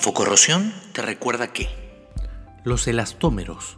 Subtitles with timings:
[0.00, 1.68] Infocorrosión te recuerda que
[2.64, 3.76] los elastómeros.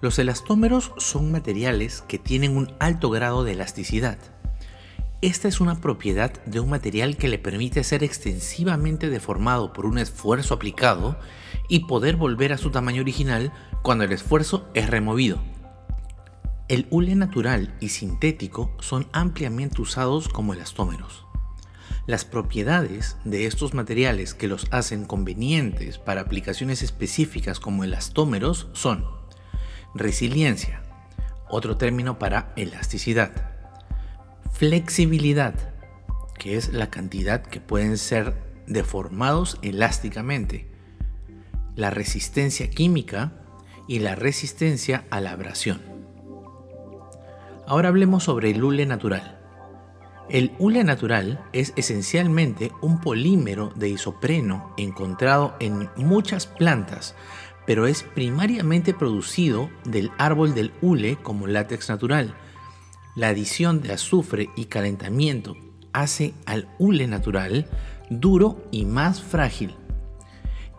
[0.00, 4.16] Los elastómeros son materiales que tienen un alto grado de elasticidad.
[5.20, 9.98] Esta es una propiedad de un material que le permite ser extensivamente deformado por un
[9.98, 11.18] esfuerzo aplicado
[11.68, 13.52] y poder volver a su tamaño original
[13.82, 15.42] cuando el esfuerzo es removido.
[16.68, 21.26] El hule natural y sintético son ampliamente usados como elastómeros.
[22.06, 29.06] Las propiedades de estos materiales que los hacen convenientes para aplicaciones específicas como elastómeros son
[29.94, 30.82] resiliencia,
[31.48, 33.32] otro término para elasticidad,
[34.52, 35.54] flexibilidad,
[36.38, 38.34] que es la cantidad que pueden ser
[38.66, 40.70] deformados elásticamente,
[41.76, 43.32] la resistencia química
[43.88, 45.80] y la resistencia a la abrasión.
[47.66, 49.43] Ahora hablemos sobre el hule natural.
[50.30, 57.14] El hule natural es esencialmente un polímero de isopreno encontrado en muchas plantas,
[57.66, 62.34] pero es primariamente producido del árbol del hule como látex natural.
[63.14, 65.56] La adición de azufre y calentamiento
[65.92, 67.66] hace al hule natural
[68.08, 69.74] duro y más frágil.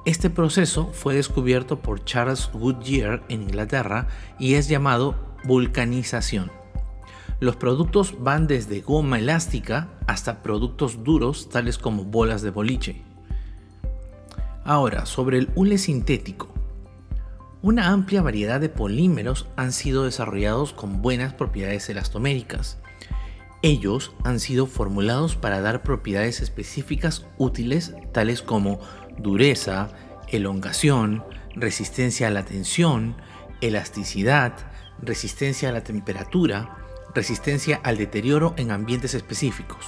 [0.05, 4.07] Este proceso fue descubierto por Charles Goodyear en Inglaterra
[4.39, 6.51] y es llamado vulcanización.
[7.39, 13.01] Los productos van desde goma elástica hasta productos duros tales como bolas de boliche.
[14.63, 16.47] Ahora, sobre el hule sintético.
[17.61, 22.77] Una amplia variedad de polímeros han sido desarrollados con buenas propiedades elastoméricas.
[23.61, 28.79] Ellos han sido formulados para dar propiedades específicas útiles tales como
[29.17, 29.89] dureza,
[30.29, 31.23] elongación,
[31.55, 33.15] resistencia a la tensión,
[33.61, 34.53] elasticidad,
[35.01, 39.85] resistencia a la temperatura, resistencia al deterioro en ambientes específicos.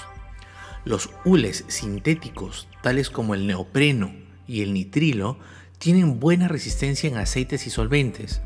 [0.85, 4.13] Los hules sintéticos, tales como el neopreno
[4.47, 5.37] y el nitrilo,
[5.79, 8.41] tienen buena resistencia en aceites y solventes.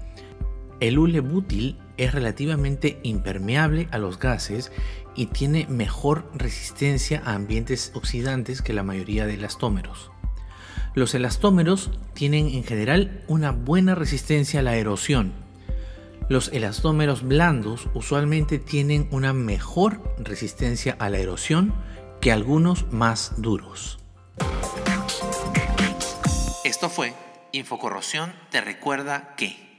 [0.80, 4.71] El hule bútil es relativamente impermeable a los gases
[5.15, 10.11] y tiene mejor resistencia a ambientes oxidantes que la mayoría de elastómeros.
[10.93, 15.33] Los elastómeros tienen en general una buena resistencia a la erosión,
[16.31, 21.73] los elastómeros blandos usualmente tienen una mejor resistencia a la erosión
[22.21, 23.99] que algunos más duros.
[26.64, 27.14] Esto fue
[27.52, 29.70] Infocorrosión te recuerda que...